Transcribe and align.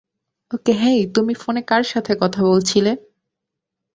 ওকে 0.51 0.73
hey, 0.73 0.99
তুমি 1.15 1.33
ফোনে 1.33 1.61
কার 1.67 1.83
সাথে 1.83 2.11
কথা 2.21 2.41
বলছিলে? 2.43 2.91